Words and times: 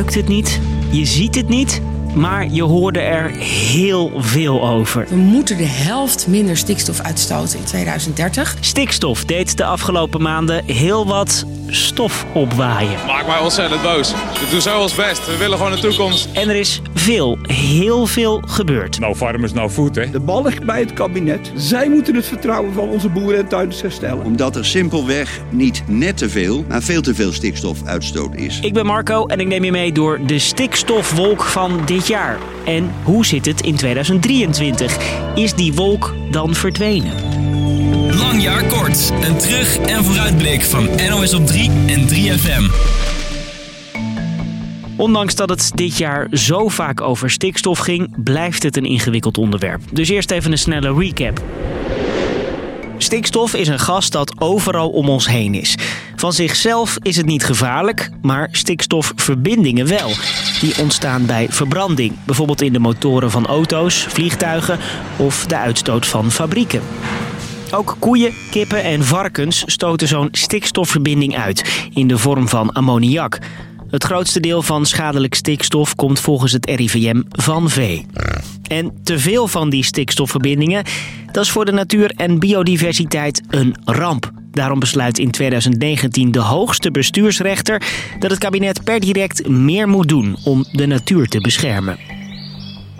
ruikt 0.00 0.14
het 0.14 0.28
niet, 0.28 0.60
je 0.90 1.04
ziet 1.04 1.34
het 1.34 1.48
niet, 1.48 1.80
maar 2.14 2.48
je 2.50 2.62
hoorde 2.62 3.00
er 3.00 3.30
heel 3.38 4.12
veel 4.16 4.68
over. 4.68 5.06
We 5.08 5.16
moeten 5.16 5.56
de 5.56 5.64
helft 5.64 6.26
minder 6.26 6.56
stikstof 6.56 7.00
uitstoten 7.00 7.58
in 7.58 7.64
2030. 7.64 8.56
Stikstof 8.60 9.24
deed 9.24 9.56
de 9.56 9.64
afgelopen 9.64 10.22
maanden 10.22 10.64
heel 10.64 11.06
wat 11.06 11.44
stof 11.66 12.26
opwaaien. 12.32 13.06
Maak 13.06 13.26
mij 13.26 13.38
ontzettend 13.38 13.82
boos. 13.82 14.12
We 14.12 14.46
doen 14.50 14.60
zo 14.60 14.80
ons 14.80 14.94
best. 14.94 15.26
We 15.26 15.36
willen 15.36 15.56
gewoon 15.56 15.72
een 15.72 15.80
toekomst. 15.80 16.28
En 16.32 16.48
er 16.48 16.56
is 16.56 16.80
veel, 16.94 17.38
heel 17.42 18.06
veel 18.06 18.42
gebeurd. 18.46 18.98
Nou 18.98 19.14
farmers, 19.14 19.52
nou 19.52 19.70
food, 19.70 19.94
hè. 19.94 20.10
De 20.10 20.20
bal 20.20 20.42
ligt 20.42 20.64
bij 20.64 20.80
het 20.80 20.92
kabinet. 20.92 21.52
Zij 21.54 21.88
moeten 21.88 22.14
het 22.14 22.26
vertrouwen 22.26 22.72
van 22.72 22.88
onze 22.88 23.08
boeren 23.08 23.38
en 23.38 23.48
tuinders 23.48 23.80
herstellen. 23.80 24.24
Omdat 24.24 24.56
er 24.56 24.64
simpelweg 24.64 25.40
niet 25.50 25.82
net 25.86 26.16
te 26.16 26.28
veel, 26.28 26.64
maar 26.68 26.82
veel 26.82 27.02
te 27.02 27.14
veel 27.14 27.32
stikstofuitstoot 27.32 28.34
is. 28.34 28.60
Ik 28.60 28.72
ben 28.72 28.86
Marco 28.86 29.26
en 29.26 29.40
ik 29.40 29.46
neem 29.46 29.64
je 29.64 29.70
mee 29.70 29.92
door 29.92 30.20
de 30.26 30.38
stikstofwolk 30.38 31.42
van 31.42 31.80
dit 31.84 31.99
jaar. 32.06 32.38
En 32.64 32.90
hoe 33.02 33.26
zit 33.26 33.46
het 33.46 33.60
in 33.60 33.76
2023? 33.76 34.96
Is 35.34 35.54
die 35.54 35.72
wolk 35.72 36.14
dan 36.30 36.54
verdwenen? 36.54 37.12
Lang 38.16 38.42
jaar 38.42 38.64
kort. 38.64 39.12
Een 39.22 39.36
terug- 39.36 39.78
en 39.78 40.04
vooruitblik 40.04 40.62
van 40.62 40.88
NOS 41.08 41.34
op 41.34 41.46
3 41.46 41.70
en 41.86 42.06
3FM. 42.06 42.70
Ondanks 44.96 45.34
dat 45.34 45.48
het 45.48 45.70
dit 45.74 45.96
jaar 45.98 46.28
zo 46.32 46.68
vaak 46.68 47.00
over 47.00 47.30
stikstof 47.30 47.78
ging, 47.78 48.22
blijft 48.24 48.62
het 48.62 48.76
een 48.76 48.84
ingewikkeld 48.84 49.38
onderwerp. 49.38 49.82
Dus 49.92 50.08
eerst 50.08 50.30
even 50.30 50.52
een 50.52 50.58
snelle 50.58 50.94
recap. 50.94 51.42
Stikstof 52.98 53.54
is 53.54 53.68
een 53.68 53.78
gas 53.78 54.10
dat 54.10 54.40
overal 54.40 54.88
om 54.88 55.08
ons 55.08 55.26
heen 55.26 55.54
is. 55.54 55.74
Van 56.16 56.32
zichzelf 56.32 56.96
is 57.02 57.16
het 57.16 57.26
niet 57.26 57.44
gevaarlijk, 57.44 58.10
maar 58.22 58.48
stikstofverbindingen 58.52 59.86
wel. 59.86 60.10
Die 60.60 60.78
ontstaan 60.78 61.26
bij 61.26 61.46
verbranding, 61.50 62.14
bijvoorbeeld 62.24 62.62
in 62.62 62.72
de 62.72 62.78
motoren 62.78 63.30
van 63.30 63.46
auto's, 63.46 64.06
vliegtuigen 64.08 64.78
of 65.16 65.46
de 65.46 65.56
uitstoot 65.56 66.06
van 66.06 66.30
fabrieken. 66.30 66.80
Ook 67.70 67.96
koeien, 67.98 68.32
kippen 68.50 68.82
en 68.82 69.04
varkens 69.04 69.62
stoten 69.66 70.08
zo'n 70.08 70.28
stikstofverbinding 70.30 71.36
uit 71.36 71.88
in 71.94 72.08
de 72.08 72.18
vorm 72.18 72.48
van 72.48 72.72
ammoniak. 72.72 73.38
Het 73.90 74.04
grootste 74.04 74.40
deel 74.40 74.62
van 74.62 74.86
schadelijk 74.86 75.34
stikstof 75.34 75.94
komt 75.94 76.20
volgens 76.20 76.52
het 76.52 76.70
RIVM 76.70 77.22
van 77.28 77.70
vee. 77.70 78.06
En 78.62 78.92
te 79.02 79.18
veel 79.18 79.48
van 79.48 79.70
die 79.70 79.84
stikstofverbindingen, 79.84 80.84
dat 81.32 81.44
is 81.44 81.50
voor 81.50 81.64
de 81.64 81.72
natuur 81.72 82.12
en 82.16 82.38
biodiversiteit 82.38 83.42
een 83.48 83.76
ramp. 83.84 84.39
Daarom 84.50 84.78
besluit 84.78 85.18
in 85.18 85.30
2019 85.30 86.30
de 86.30 86.40
hoogste 86.40 86.90
bestuursrechter 86.90 87.82
dat 88.18 88.30
het 88.30 88.40
kabinet 88.40 88.84
per 88.84 89.00
direct 89.00 89.48
meer 89.48 89.88
moet 89.88 90.08
doen 90.08 90.36
om 90.44 90.64
de 90.72 90.86
natuur 90.86 91.28
te 91.28 91.40
beschermen. 91.40 91.98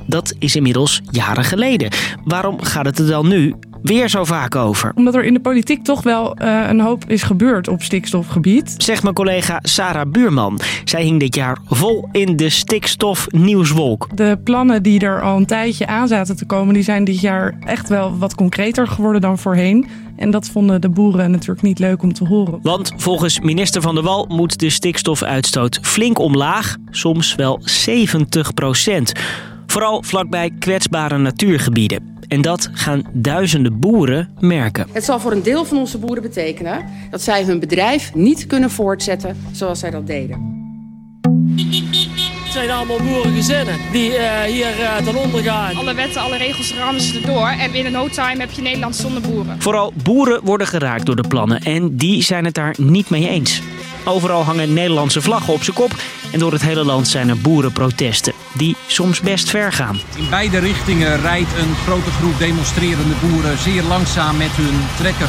Dat 0.06 0.34
is 0.38 0.56
inmiddels 0.56 1.00
jaren 1.10 1.44
geleden. 1.44 1.90
Waarom 2.24 2.62
gaat 2.62 2.86
het 2.86 2.98
er 2.98 3.06
dan 3.06 3.28
nu 3.28 3.54
weer 3.82 4.08
zo 4.08 4.24
vaak 4.24 4.56
over? 4.56 4.92
Omdat 4.94 5.14
er 5.14 5.24
in 5.24 5.34
de 5.34 5.40
politiek 5.40 5.84
toch 5.84 6.02
wel 6.02 6.36
uh, 6.42 6.64
een 6.68 6.80
hoop 6.80 7.04
is 7.06 7.22
gebeurd 7.22 7.68
op 7.68 7.82
stikstofgebied. 7.82 8.74
Zegt 8.76 9.02
mijn 9.02 9.14
collega 9.14 9.58
Sarah 9.62 10.10
Buurman. 10.10 10.60
Zij 10.84 11.02
hing 11.02 11.20
dit 11.20 11.34
jaar 11.34 11.58
vol 11.64 12.08
in 12.12 12.36
de 12.36 12.48
stikstofnieuwswolk. 12.48 14.08
De 14.14 14.38
plannen 14.44 14.82
die 14.82 15.00
er 15.00 15.22
al 15.22 15.36
een 15.36 15.46
tijdje 15.46 15.86
aan 15.86 16.08
zaten 16.08 16.36
te 16.36 16.46
komen, 16.46 16.74
die 16.74 16.82
zijn 16.82 17.04
dit 17.04 17.20
jaar 17.20 17.58
echt 17.60 17.88
wel 17.88 18.18
wat 18.18 18.34
concreter 18.34 18.86
geworden 18.86 19.20
dan 19.20 19.38
voorheen. 19.38 19.86
En 20.16 20.30
dat 20.30 20.48
vonden 20.48 20.80
de 20.80 20.88
boeren 20.88 21.30
natuurlijk 21.30 21.62
niet 21.62 21.78
leuk 21.78 22.02
om 22.02 22.12
te 22.12 22.24
horen. 22.24 22.58
Want 22.62 22.92
volgens 22.96 23.40
minister 23.40 23.82
Van 23.82 23.94
der 23.94 24.04
Wal 24.04 24.26
moet 24.28 24.58
de 24.58 24.70
stikstofuitstoot 24.70 25.78
flink 25.82 26.18
omlaag, 26.18 26.76
soms 26.90 27.34
wel 27.34 27.58
70 27.62 28.54
procent. 28.54 29.12
Vooral 29.66 30.02
vlakbij 30.02 30.50
kwetsbare 30.58 31.18
natuurgebieden. 31.18 32.09
En 32.30 32.40
dat 32.40 32.68
gaan 32.72 33.02
duizenden 33.12 33.78
boeren 33.78 34.28
merken. 34.38 34.86
Het 34.92 35.04
zal 35.04 35.20
voor 35.20 35.32
een 35.32 35.42
deel 35.42 35.64
van 35.64 35.76
onze 35.76 35.98
boeren 35.98 36.22
betekenen 36.22 36.84
dat 37.10 37.22
zij 37.22 37.44
hun 37.44 37.60
bedrijf 37.60 38.14
niet 38.14 38.46
kunnen 38.46 38.70
voortzetten 38.70 39.36
zoals 39.52 39.78
zij 39.78 39.90
dat 39.90 40.06
deden. 40.06 40.58
Het 42.44 42.52
zijn 42.52 42.70
allemaal 42.70 42.98
boerengezinnen 42.98 43.76
die 43.92 44.10
uh, 44.10 44.40
hier 44.42 44.80
uh, 44.80 44.96
ten 44.96 45.16
onder 45.16 45.42
gaan. 45.42 45.76
Alle 45.76 45.94
wetten, 45.94 46.22
alle 46.22 46.36
regels 46.36 46.74
rammen 46.74 47.02
ze 47.02 47.18
erdoor. 47.18 47.48
En 47.48 47.72
binnen 47.72 47.92
no 47.92 48.08
time 48.08 48.40
heb 48.40 48.50
je 48.50 48.62
Nederland 48.62 48.96
zonder 48.96 49.22
boeren. 49.22 49.62
Vooral 49.62 49.92
boeren 50.02 50.44
worden 50.44 50.66
geraakt 50.66 51.06
door 51.06 51.16
de 51.16 51.28
plannen. 51.28 51.60
En 51.60 51.96
die 51.96 52.22
zijn 52.22 52.44
het 52.44 52.54
daar 52.54 52.74
niet 52.78 53.10
mee 53.10 53.28
eens. 53.28 53.62
Overal 54.04 54.42
hangen 54.42 54.72
Nederlandse 54.72 55.22
vlaggen 55.22 55.52
op 55.52 55.62
zijn 55.62 55.76
kop. 55.76 55.90
En 56.32 56.38
door 56.38 56.52
het 56.52 56.62
hele 56.62 56.84
land 56.84 57.08
zijn 57.08 57.28
er 57.28 57.38
boerenprotesten. 57.38 58.32
Die 58.56 58.76
soms 58.86 59.20
best 59.20 59.50
ver 59.50 59.72
gaan. 59.72 60.00
In 60.16 60.30
beide 60.30 60.58
richtingen 60.58 61.20
rijdt 61.20 61.52
een 61.58 61.74
grote 61.74 62.10
groep 62.10 62.38
demonstrerende 62.38 63.14
boeren 63.20 63.58
zeer 63.58 63.82
langzaam 63.82 64.36
met 64.36 64.50
hun 64.50 64.80
trekker. 64.96 65.28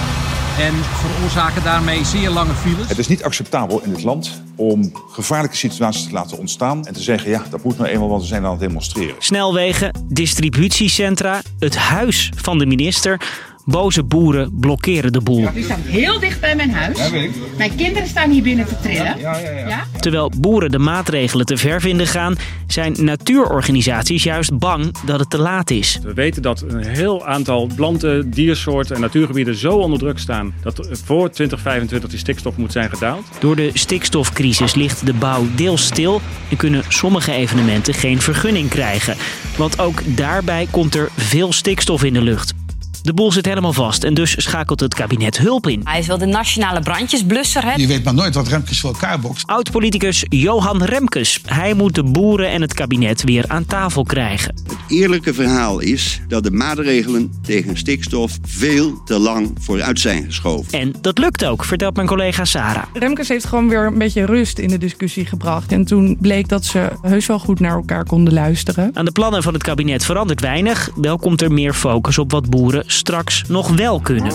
En 0.59 0.73
veroorzaken 0.73 1.63
daarmee 1.63 2.05
zeer 2.05 2.29
lange 2.29 2.53
files. 2.53 2.87
Het 2.87 2.97
is 2.97 3.07
niet 3.07 3.23
acceptabel 3.23 3.81
in 3.83 3.89
dit 3.89 4.03
land 4.03 4.41
om 4.55 4.91
gevaarlijke 5.11 5.57
situaties 5.57 6.03
te 6.03 6.11
laten 6.11 6.37
ontstaan. 6.37 6.85
En 6.85 6.93
te 6.93 7.01
zeggen, 7.01 7.29
ja, 7.29 7.43
dat 7.49 7.63
moet 7.63 7.77
nou 7.77 7.89
eenmaal, 7.89 8.09
want 8.09 8.21
we 8.21 8.27
zijn 8.27 8.45
aan 8.45 8.51
het 8.51 8.59
demonstreren. 8.59 9.15
Snelwegen, 9.19 10.05
distributiecentra, 10.07 11.41
het 11.59 11.77
huis 11.77 12.31
van 12.35 12.57
de 12.57 12.65
minister. 12.65 13.21
Boze 13.65 14.03
boeren 14.03 14.59
blokkeren 14.59 15.11
de 15.11 15.21
boel. 15.21 15.41
Ja, 15.41 15.51
die 15.51 15.63
staan 15.63 15.81
heel 15.81 16.19
dicht 16.19 16.39
bij 16.39 16.55
mijn 16.55 16.71
huis. 16.71 16.97
Ja, 16.97 17.11
weet 17.11 17.23
ik. 17.23 17.31
Mijn 17.57 17.75
kinderen 17.75 18.07
staan 18.07 18.29
hier 18.29 18.43
binnen 18.43 18.65
te 18.65 18.79
trillen. 18.81 19.19
Ja, 19.19 19.37
ja, 19.37 19.49
ja. 19.67 19.83
Terwijl 19.99 20.31
boeren 20.37 20.71
de 20.71 20.79
maatregelen 20.79 21.45
te 21.45 21.57
ver 21.57 21.81
vinden 21.81 22.07
gaan, 22.07 22.35
zijn 22.67 22.95
natuurorganisaties 22.99 24.23
juist 24.23 24.57
bang 24.57 24.95
dat 25.05 25.19
het 25.19 25.29
te 25.29 25.37
laat 25.37 25.69
is. 25.69 25.99
We 26.03 26.13
weten 26.13 26.41
dat 26.41 26.61
een 26.67 26.85
heel 26.85 27.25
aantal 27.25 27.69
planten, 27.75 28.29
diersoorten 28.29 28.95
en 28.95 29.01
natuurgebieden 29.01 29.55
zo 29.55 29.71
onder 29.71 29.99
druk 29.99 30.19
staan 30.19 30.53
dat 30.61 30.87
voor 31.03 31.29
2025 31.29 32.09
die 32.09 32.19
stikstof 32.19 32.57
moet 32.57 32.71
zijn 32.71 32.89
gedaald. 32.89 33.25
Door 33.39 33.55
de 33.55 33.69
stikstofcrisis 33.73 34.75
ligt 34.75 35.05
de 35.05 35.13
bouw 35.13 35.45
deels 35.55 35.85
stil 35.85 36.21
en 36.49 36.57
kunnen 36.57 36.83
sommige 36.87 37.31
evenementen 37.31 37.93
geen 37.93 38.21
vergunning 38.21 38.69
krijgen. 38.69 39.15
Want 39.57 39.79
ook 39.79 40.01
daarbij 40.17 40.67
komt 40.71 40.95
er 40.95 41.09
veel 41.17 41.53
stikstof 41.53 42.03
in 42.03 42.13
de 42.13 42.21
lucht. 42.21 42.53
De 43.01 43.13
boel 43.13 43.31
zit 43.31 43.45
helemaal 43.45 43.73
vast 43.73 44.03
en 44.03 44.13
dus 44.13 44.43
schakelt 44.43 44.79
het 44.79 44.93
kabinet 44.93 45.37
hulp 45.37 45.67
in. 45.67 45.81
Hij 45.83 45.99
is 45.99 46.07
wel 46.07 46.17
de 46.17 46.25
nationale 46.25 46.79
brandjesblusser. 46.79 47.63
Hè? 47.63 47.73
Je 47.73 47.87
weet 47.87 48.03
maar 48.03 48.13
nooit 48.13 48.35
wat 48.35 48.47
Remkes 48.47 48.79
voor 48.79 48.89
elkaar 48.89 49.19
bokst. 49.19 49.47
Oud-politicus 49.47 50.25
Johan 50.29 50.83
Remkes. 50.83 51.39
Hij 51.45 51.73
moet 51.73 51.95
de 51.95 52.03
boeren 52.03 52.49
en 52.49 52.61
het 52.61 52.73
kabinet 52.73 53.23
weer 53.23 53.45
aan 53.47 53.65
tafel 53.65 54.03
krijgen. 54.03 54.55
Het 54.67 54.77
eerlijke 54.87 55.33
verhaal 55.33 55.79
is 55.79 56.21
dat 56.27 56.43
de 56.43 56.51
maatregelen 56.51 57.31
tegen 57.41 57.77
stikstof 57.77 58.37
veel 58.41 59.01
te 59.05 59.19
lang 59.19 59.51
vooruit 59.59 59.99
zijn 59.99 60.23
geschoven. 60.23 60.79
En 60.79 60.93
dat 61.01 61.17
lukt 61.17 61.45
ook, 61.45 61.65
vertelt 61.65 61.95
mijn 61.95 62.07
collega 62.07 62.45
Sarah. 62.45 62.83
Remkes 62.93 63.27
heeft 63.27 63.45
gewoon 63.45 63.69
weer 63.69 63.85
een 63.85 63.97
beetje 63.97 64.25
rust 64.25 64.59
in 64.59 64.67
de 64.67 64.77
discussie 64.77 65.25
gebracht. 65.25 65.71
En 65.71 65.85
toen 65.85 66.17
bleek 66.19 66.47
dat 66.47 66.65
ze 66.65 66.89
heus 67.01 67.25
wel 67.25 67.39
goed 67.39 67.59
naar 67.59 67.75
elkaar 67.75 68.05
konden 68.05 68.33
luisteren. 68.33 68.91
Aan 68.93 69.05
de 69.05 69.11
plannen 69.11 69.43
van 69.43 69.53
het 69.53 69.63
kabinet 69.63 70.05
verandert 70.05 70.41
weinig. 70.41 70.89
Wel 70.95 71.17
komt 71.17 71.41
er 71.41 71.51
meer 71.51 71.73
focus 71.73 72.17
op 72.17 72.31
wat 72.31 72.49
boeren 72.49 72.83
straks 72.91 73.43
nog 73.47 73.75
wel 73.75 73.99
kunnen. 73.99 74.31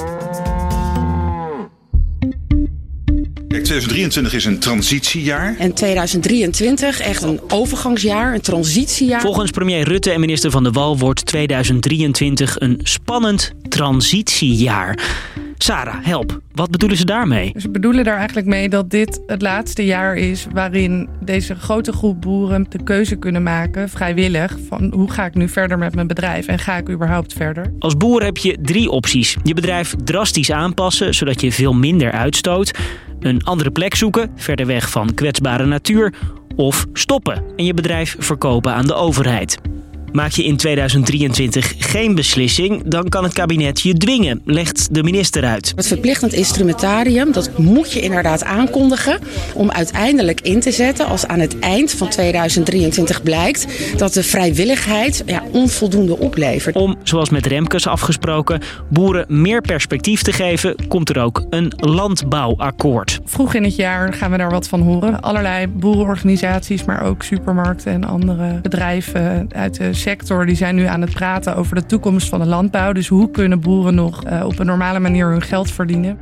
Kijk, 3.48 3.64
2023 3.64 4.34
is 4.34 4.44
een 4.44 4.58
transitiejaar. 4.58 5.56
En 5.58 5.72
2023 5.72 7.00
echt 7.00 7.22
een 7.22 7.40
overgangsjaar, 7.48 8.34
een 8.34 8.40
transitiejaar. 8.40 9.20
Volgens 9.20 9.50
premier 9.50 9.88
Rutte 9.88 10.10
en 10.10 10.20
minister 10.20 10.50
Van 10.50 10.62
der 10.62 10.72
Wal 10.72 10.98
wordt 10.98 11.26
2023 11.26 12.60
een 12.60 12.80
spannend 12.82 13.52
transitiejaar. 13.68 14.98
Sarah, 15.58 16.04
help. 16.04 16.40
Wat 16.52 16.70
bedoelen 16.70 16.98
ze 16.98 17.04
daarmee? 17.04 17.52
Ze 17.56 17.70
bedoelen 17.70 18.04
daar 18.04 18.16
eigenlijk 18.16 18.46
mee 18.46 18.68
dat 18.68 18.90
dit 18.90 19.22
het 19.26 19.42
laatste 19.42 19.84
jaar 19.84 20.16
is 20.16 20.46
waarin 20.52 21.08
deze 21.20 21.54
grote 21.54 21.92
groep 21.92 22.20
boeren 22.20 22.66
de 22.68 22.82
keuze 22.82 23.16
kunnen 23.16 23.42
maken, 23.42 23.88
vrijwillig, 23.88 24.58
van 24.68 24.92
hoe 24.94 25.10
ga 25.10 25.24
ik 25.24 25.34
nu 25.34 25.48
verder 25.48 25.78
met 25.78 25.94
mijn 25.94 26.06
bedrijf 26.06 26.46
en 26.46 26.58
ga 26.58 26.76
ik 26.76 26.88
überhaupt 26.90 27.32
verder? 27.32 27.72
Als 27.78 27.96
boer 27.96 28.22
heb 28.22 28.36
je 28.36 28.58
drie 28.62 28.90
opties. 28.90 29.36
Je 29.42 29.54
bedrijf 29.54 29.94
drastisch 30.04 30.50
aanpassen, 30.50 31.14
zodat 31.14 31.40
je 31.40 31.52
veel 31.52 31.74
minder 31.74 32.12
uitstoot. 32.12 32.78
Een 33.20 33.44
andere 33.44 33.70
plek 33.70 33.94
zoeken, 33.94 34.30
verder 34.36 34.66
weg 34.66 34.90
van 34.90 35.14
kwetsbare 35.14 35.66
natuur. 35.66 36.14
Of 36.56 36.86
stoppen 36.92 37.42
en 37.56 37.64
je 37.64 37.74
bedrijf 37.74 38.16
verkopen 38.18 38.74
aan 38.74 38.86
de 38.86 38.94
overheid. 38.94 39.58
Maak 40.16 40.30
je 40.30 40.44
in 40.44 40.56
2023 40.56 41.74
geen 41.78 42.14
beslissing, 42.14 42.82
dan 42.86 43.08
kan 43.08 43.24
het 43.24 43.32
kabinet 43.32 43.80
je 43.80 43.94
dwingen, 43.94 44.40
legt 44.44 44.94
de 44.94 45.02
minister 45.02 45.44
uit. 45.44 45.72
Het 45.76 45.86
verplichtend 45.86 46.32
instrumentarium, 46.32 47.32
dat 47.32 47.58
moet 47.58 47.92
je 47.92 48.00
inderdaad 48.00 48.44
aankondigen 48.44 49.18
om 49.54 49.70
uiteindelijk 49.70 50.40
in 50.40 50.60
te 50.60 50.72
zetten 50.72 51.06
als 51.06 51.26
aan 51.26 51.38
het 51.38 51.58
eind 51.58 51.92
van 51.92 52.08
2023 52.08 53.22
blijkt 53.22 53.66
dat 53.96 54.12
de 54.12 54.22
vrijwilligheid 54.22 55.22
ja, 55.26 55.42
onvoldoende 55.52 56.18
oplevert. 56.18 56.76
Om, 56.76 56.96
zoals 57.02 57.30
met 57.30 57.46
Remkes 57.46 57.86
afgesproken, 57.86 58.60
boeren 58.90 59.24
meer 59.28 59.60
perspectief 59.60 60.22
te 60.22 60.32
geven, 60.32 60.76
komt 60.88 61.08
er 61.08 61.22
ook 61.22 61.46
een 61.50 61.72
landbouwakkoord. 61.76 63.20
Vroeg 63.24 63.54
in 63.54 63.64
het 63.64 63.76
jaar 63.76 64.12
gaan 64.12 64.30
we 64.30 64.36
daar 64.36 64.50
wat 64.50 64.68
van 64.68 64.80
horen. 64.80 65.20
Allerlei 65.20 65.66
boerenorganisaties, 65.66 66.84
maar 66.84 67.02
ook 67.02 67.22
supermarkten 67.22 67.92
en 67.92 68.04
andere 68.04 68.60
bedrijven 68.60 69.48
uit 69.54 69.74
de 69.74 69.94
sector, 70.06 70.46
die 70.46 70.56
zijn 70.56 70.74
nu 70.74 70.84
aan 70.84 71.00
het 71.00 71.12
praten 71.12 71.56
over 71.56 71.74
de 71.74 71.86
toekomst 71.86 72.28
van 72.28 72.40
de 72.40 72.46
landbouw. 72.46 72.92
Dus 72.92 73.08
hoe 73.08 73.30
kunnen 73.30 73.60
boeren 73.60 73.94
nog 73.94 74.26
uh, 74.26 74.44
op 74.44 74.58
een 74.58 74.66
normale 74.66 74.98
manier 74.98 75.28
hun 75.30 75.42
geld 75.42 75.70
verdienen? 75.70 76.18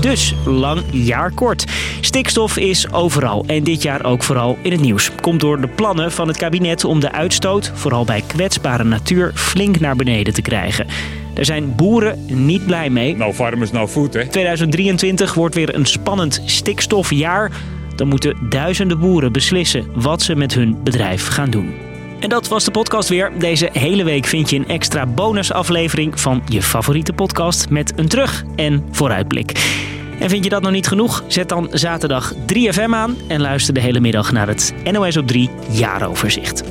Dus 0.00 0.34
lang 0.44 0.82
jaar 0.90 1.32
kort. 1.34 1.64
Stikstof 2.00 2.56
is 2.56 2.92
overal 2.92 3.44
en 3.46 3.64
dit 3.64 3.82
jaar 3.82 4.04
ook 4.04 4.22
vooral 4.22 4.58
in 4.62 4.72
het 4.72 4.80
nieuws. 4.80 5.10
Komt 5.20 5.40
door 5.40 5.60
de 5.60 5.68
plannen 5.68 6.12
van 6.12 6.28
het 6.28 6.36
kabinet 6.36 6.84
om 6.84 7.00
de 7.00 7.12
uitstoot, 7.12 7.72
vooral 7.74 8.04
bij 8.04 8.22
kwetsbare 8.26 8.84
natuur, 8.84 9.32
flink 9.34 9.80
naar 9.80 9.96
beneden 9.96 10.34
te 10.34 10.42
krijgen. 10.42 10.86
Daar 11.34 11.44
zijn 11.44 11.74
boeren 11.76 12.24
niet 12.26 12.66
blij 12.66 12.90
mee. 12.90 13.16
Nou, 13.16 13.32
farmers, 13.32 13.70
nou 13.70 13.88
food, 13.88 14.14
hè? 14.14 14.26
2023 14.26 15.34
wordt 15.34 15.54
weer 15.54 15.74
een 15.74 15.86
spannend 15.86 16.42
stikstofjaar. 16.44 17.50
Dan 17.96 18.08
moeten 18.08 18.36
duizenden 18.48 18.98
boeren 18.98 19.32
beslissen 19.32 19.86
wat 19.94 20.22
ze 20.22 20.34
met 20.34 20.54
hun 20.54 20.82
bedrijf 20.82 21.26
gaan 21.26 21.50
doen. 21.50 21.74
En 22.20 22.28
dat 22.28 22.48
was 22.48 22.64
de 22.64 22.70
podcast 22.70 23.08
weer. 23.08 23.32
Deze 23.38 23.68
hele 23.72 24.04
week 24.04 24.26
vind 24.26 24.50
je 24.50 24.56
een 24.56 24.68
extra 24.68 25.06
bonusaflevering 25.06 26.20
van 26.20 26.42
je 26.48 26.62
favoriete 26.62 27.12
podcast 27.12 27.70
met 27.70 27.92
een 27.96 28.08
terug- 28.08 28.44
en 28.56 28.84
vooruitblik. 28.90 29.80
En 30.18 30.28
vind 30.28 30.44
je 30.44 30.50
dat 30.50 30.62
nog 30.62 30.72
niet 30.72 30.86
genoeg? 30.86 31.24
Zet 31.26 31.48
dan 31.48 31.68
zaterdag 31.70 32.32
3FM 32.46 32.94
aan 32.94 33.16
en 33.28 33.40
luister 33.40 33.74
de 33.74 33.80
hele 33.80 34.00
middag 34.00 34.32
naar 34.32 34.46
het 34.46 34.74
NOS 34.92 35.16
op 35.16 35.26
3 35.26 35.50
jaaroverzicht. 35.70 36.62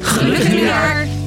Gelukkig 0.00 0.48
nieuwjaar! 0.48 1.19